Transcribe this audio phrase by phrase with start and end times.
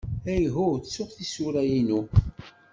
[0.35, 1.99] Ihuh, ttuɣ tisura-inu.